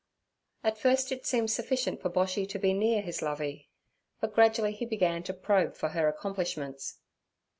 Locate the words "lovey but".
3.21-4.33